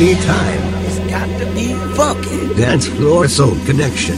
party 0.00 0.14
time. 0.22 0.60
It's 0.86 0.98
got 1.10 1.26
to 1.40 1.46
be 1.52 1.74
funky. 1.94 2.54
Dance 2.54 2.88
floor 2.88 3.28
soul 3.28 3.54
connection. 3.66 4.16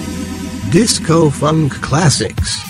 Disco 0.70 1.28
funk 1.28 1.72
classics. 1.72 2.61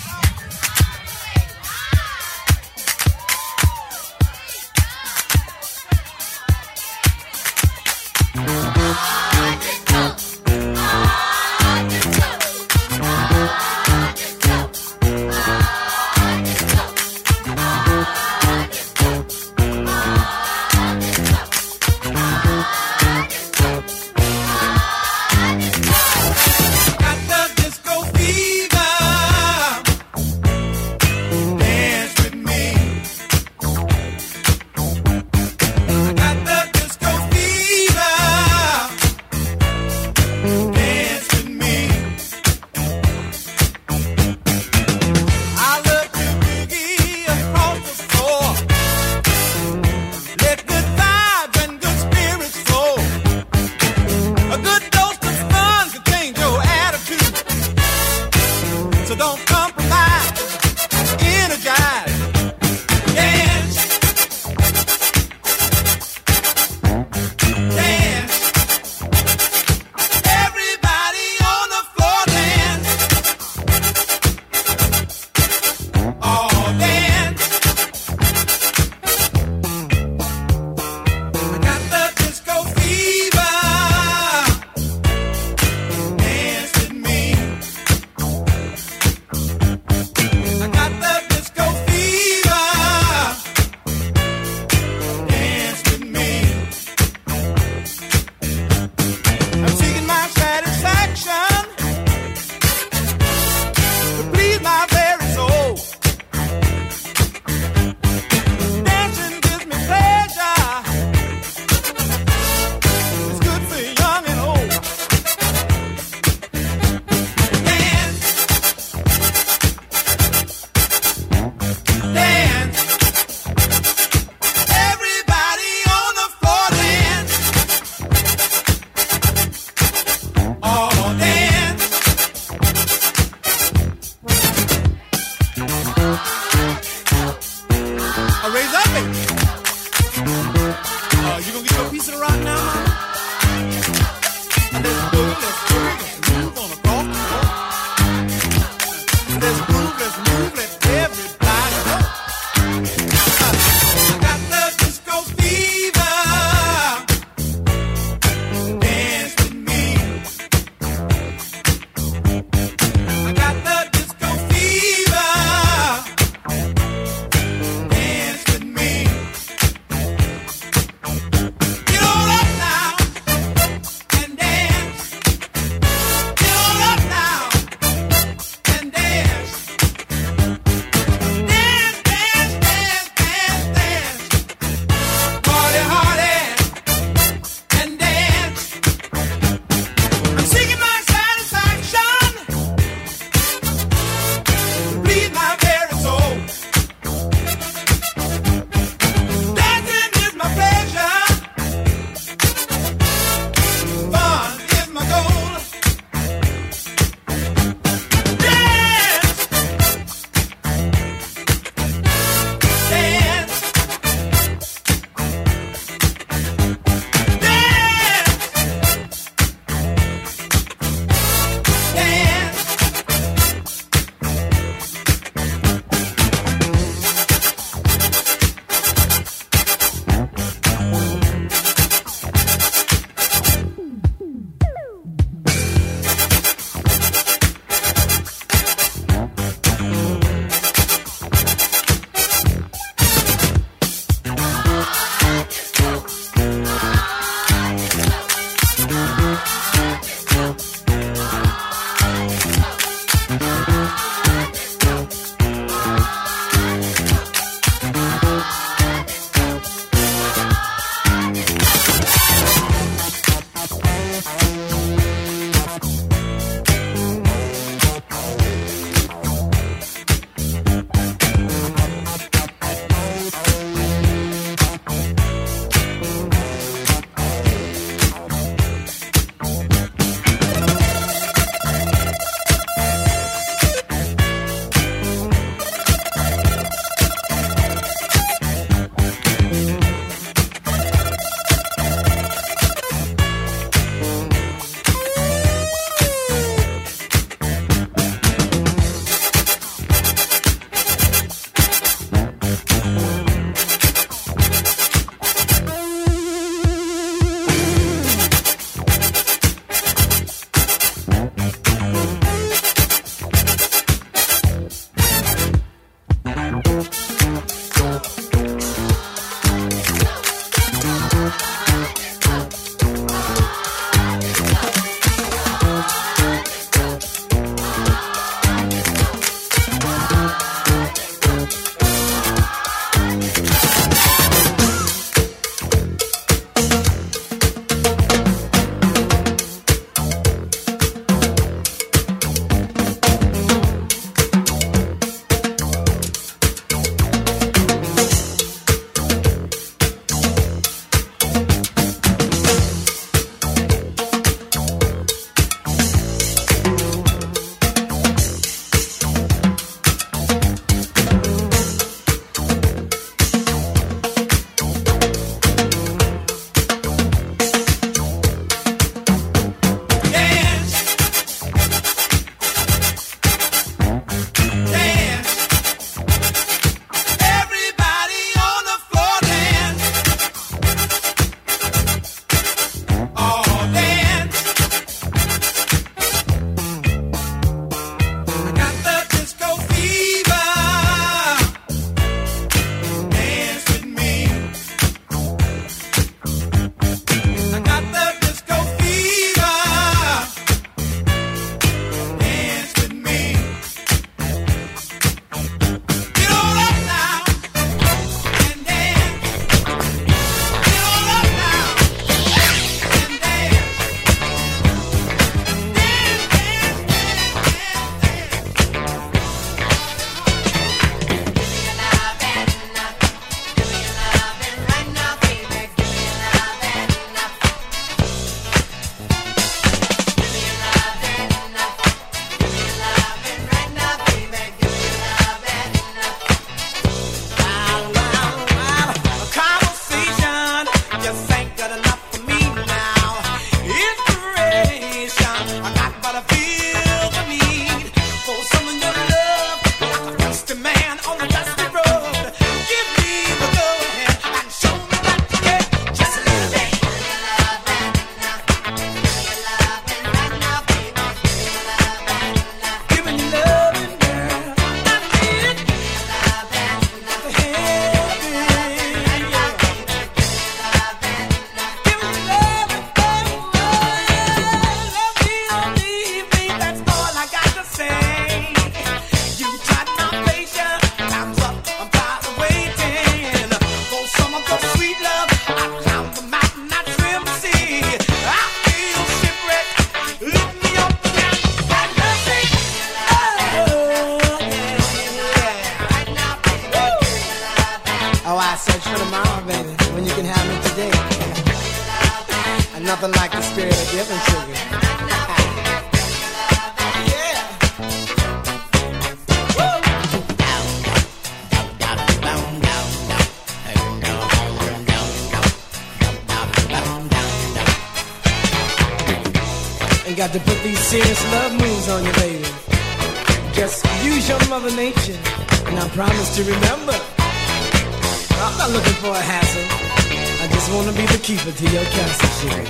to 531.12 531.18
keep 531.18 531.46
it 531.46 531.57
to 531.57 531.64
your 531.70 531.85
castle, 531.85 532.48
Jerry. 532.48 532.66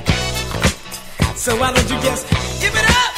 So 1.37 1.57
why 1.57 1.73
don't 1.73 1.89
you 1.89 2.01
just 2.03 2.29
give 2.61 2.75
it 2.75 2.91
up? 2.91 3.12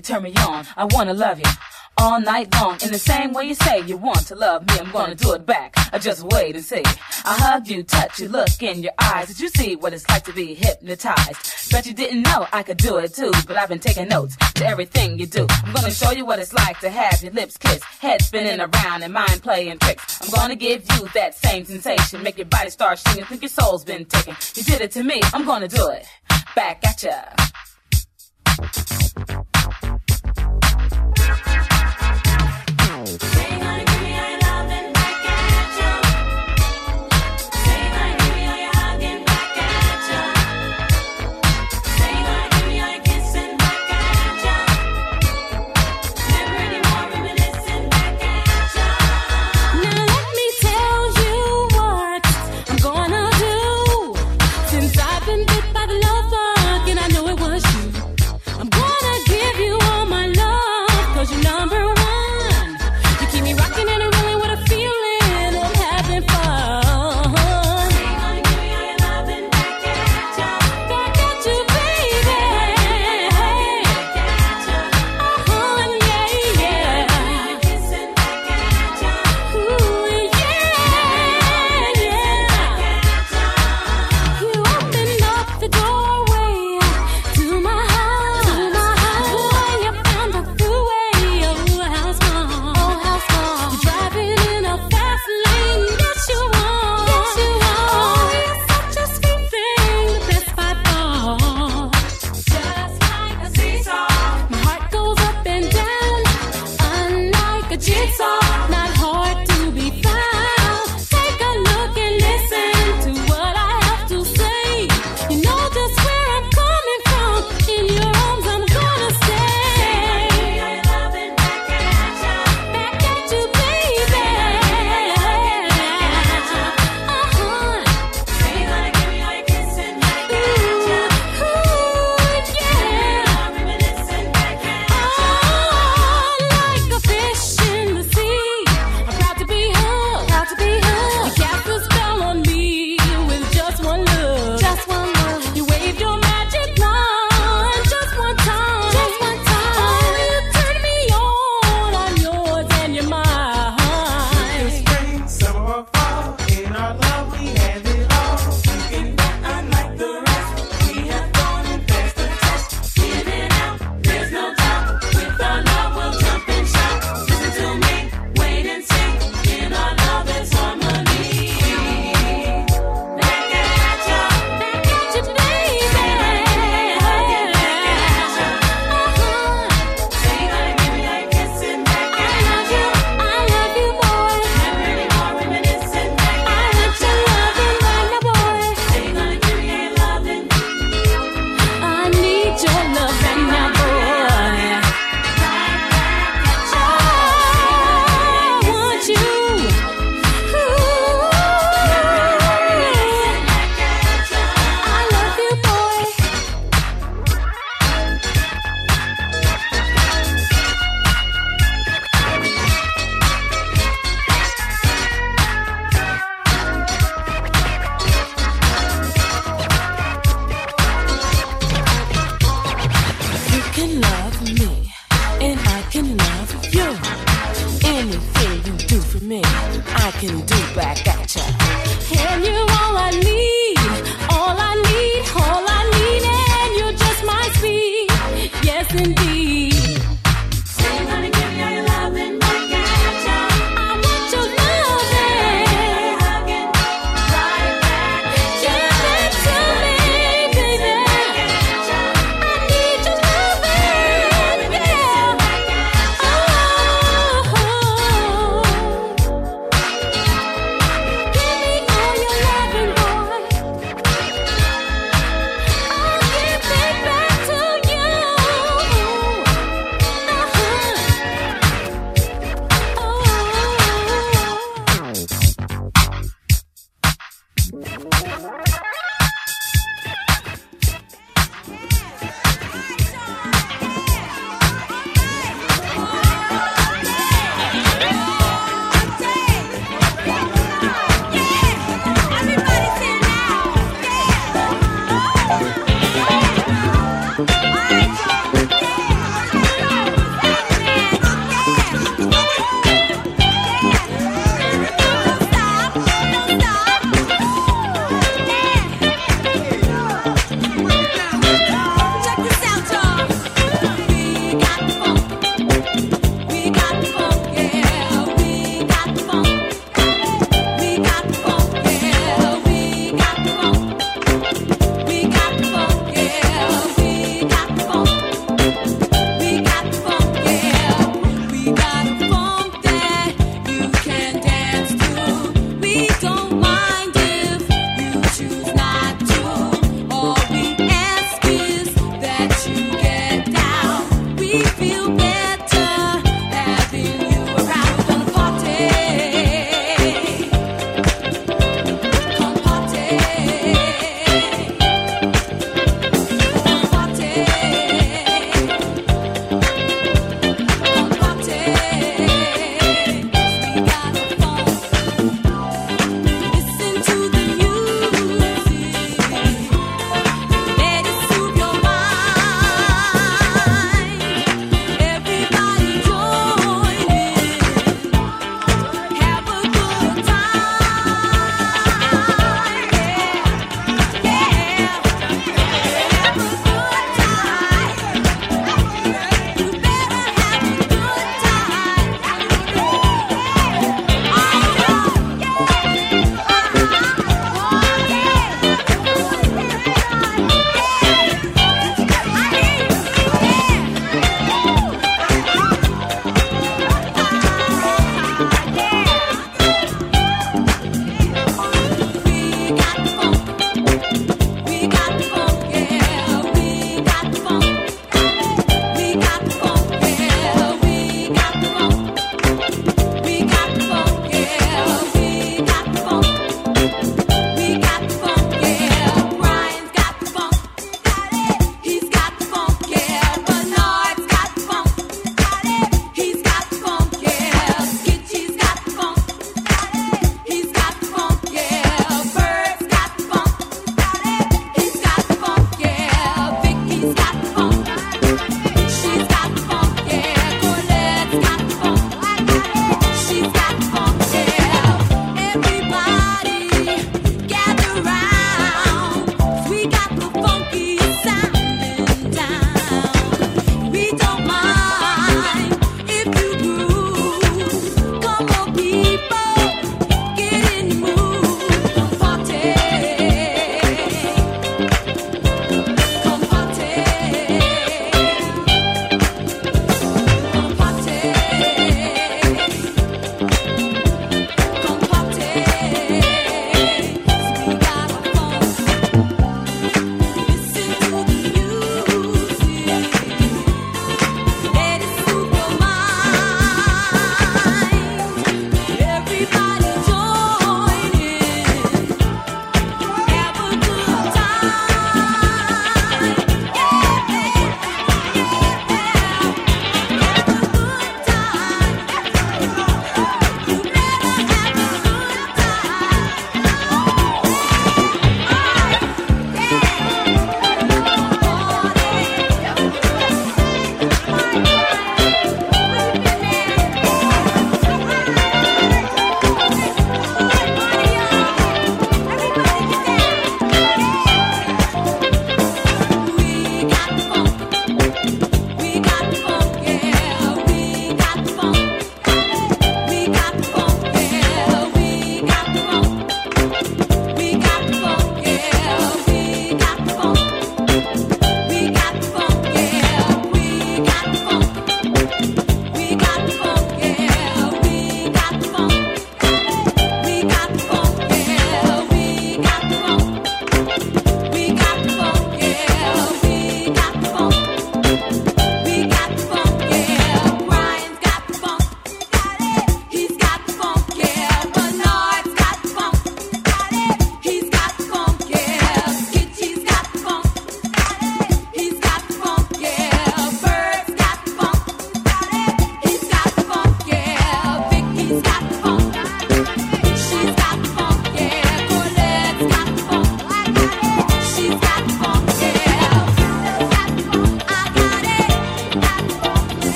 turn 0.00 0.22
me 0.22 0.34
on. 0.36 0.66
I 0.76 0.84
wanna 0.84 1.14
love 1.14 1.38
you 1.38 1.50
all 2.00 2.20
night 2.20 2.52
long. 2.54 2.78
In 2.82 2.90
the 2.92 2.98
same 2.98 3.32
way 3.32 3.44
you 3.44 3.54
say 3.54 3.80
you 3.80 3.96
want 3.96 4.26
to 4.26 4.34
love 4.34 4.66
me, 4.66 4.74
I'm 4.78 4.90
gonna 4.90 5.14
do 5.14 5.32
it 5.32 5.44
back. 5.44 5.74
I 5.92 5.98
just 5.98 6.22
wait 6.24 6.54
and 6.54 6.64
see. 6.64 6.82
I 7.24 7.34
hug 7.34 7.68
you, 7.68 7.82
touch 7.82 8.20
you, 8.20 8.28
look 8.28 8.62
in 8.62 8.82
your 8.82 8.92
eyes. 8.98 9.28
Did 9.28 9.40
you 9.40 9.48
see 9.48 9.76
what 9.76 9.92
it's 9.92 10.08
like 10.08 10.24
to 10.24 10.32
be 10.32 10.54
hypnotized? 10.54 11.70
Bet 11.70 11.86
you 11.86 11.92
didn't 11.92 12.22
know 12.22 12.46
I 12.52 12.62
could 12.62 12.78
do 12.78 12.96
it 12.96 13.14
too, 13.14 13.32
but 13.46 13.56
I've 13.56 13.68
been 13.68 13.80
taking 13.80 14.08
notes 14.08 14.36
to 14.54 14.66
everything 14.66 15.18
you 15.18 15.26
do. 15.26 15.46
I'm 15.50 15.74
gonna 15.74 15.90
show 15.90 16.12
you 16.12 16.24
what 16.24 16.38
it's 16.38 16.54
like 16.54 16.80
to 16.80 16.90
have 16.90 17.22
your 17.22 17.32
lips 17.32 17.58
kissed, 17.58 17.84
head 17.84 18.22
spinning 18.22 18.60
around 18.60 19.02
and 19.02 19.12
mind 19.12 19.42
playing 19.42 19.78
tricks. 19.78 20.22
I'm 20.22 20.30
gonna 20.30 20.56
give 20.56 20.84
you 20.94 21.08
that 21.14 21.34
same 21.34 21.64
sensation, 21.64 22.22
make 22.22 22.38
your 22.38 22.46
body 22.46 22.70
start 22.70 22.98
shaking, 22.98 23.24
think 23.24 23.42
your 23.42 23.50
soul's 23.50 23.84
been 23.84 24.06
taken. 24.06 24.34
You 24.54 24.62
did 24.62 24.80
it 24.80 24.90
to 24.92 25.02
me, 25.02 25.20
I'm 25.34 25.44
gonna 25.44 25.68
do 25.68 25.88
it 25.88 26.06
back 26.54 26.82
at 26.86 27.02
ya. 27.02 27.12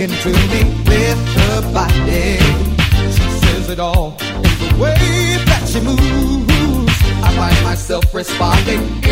speaking 0.00 0.16
to 0.22 0.28
me 0.30 0.64
with 0.86 1.18
her 1.36 1.72
body. 1.74 2.38
She 3.12 3.22
says 3.40 3.68
it 3.68 3.78
all 3.78 4.16
in 4.20 4.42
the 4.42 4.76
way 4.80 5.36
that 5.44 5.68
she 5.68 5.80
moves. 5.80 6.98
I 7.22 7.32
find 7.36 7.64
myself 7.64 8.14
responding. 8.14 9.09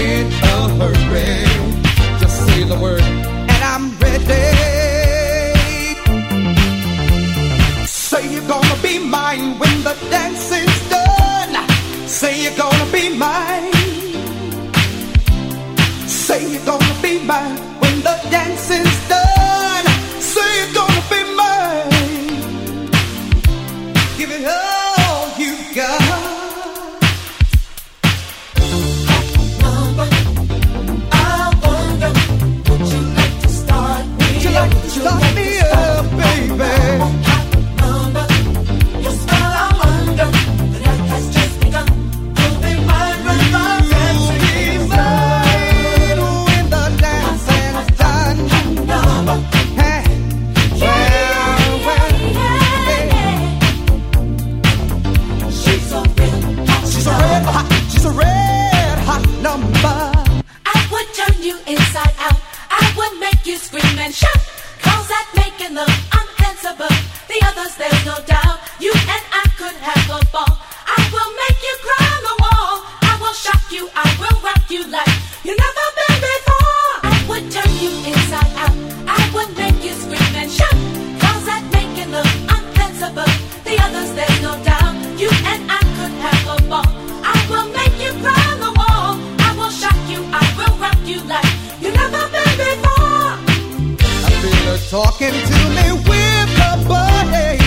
talking 94.88 95.32
to 95.32 95.58
me 95.76 95.92
with 96.08 96.48
her 96.56 96.88
body. 96.88 97.58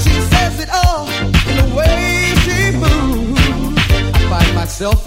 She 0.00 0.10
says 0.10 0.58
it 0.58 0.68
all 0.68 1.08
in 1.08 1.56
the 1.56 1.72
way 1.76 2.34
she 2.42 2.72
moves. 2.76 3.40
I 4.16 4.28
find 4.28 4.54
myself. 4.56 5.06